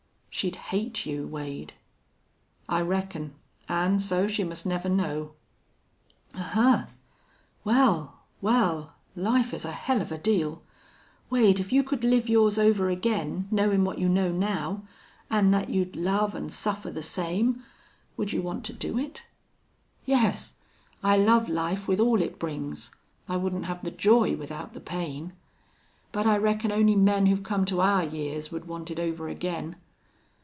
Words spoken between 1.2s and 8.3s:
Wade." "I reckon. An' so she must never know." "Ahuh!... Wal,